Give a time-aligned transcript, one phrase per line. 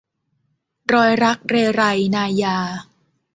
[0.93, 1.81] รอยรักเรไร-
[2.15, 2.57] นายา